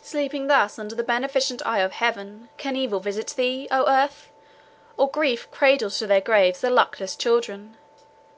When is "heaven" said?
1.92-2.48